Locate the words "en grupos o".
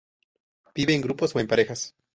0.95-1.39